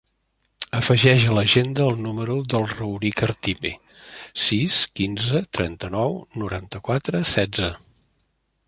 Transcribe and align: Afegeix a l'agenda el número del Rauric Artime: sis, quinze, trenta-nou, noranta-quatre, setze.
Afegeix 0.77 1.25
a 1.31 1.35
l'agenda 1.39 1.83
el 1.89 1.99
número 2.05 2.37
del 2.53 2.65
Rauric 2.71 3.21
Artime: 3.27 3.73
sis, 4.47 4.79
quinze, 5.01 5.45
trenta-nou, 5.61 6.19
noranta-quatre, 6.43 7.25
setze. 7.37 7.73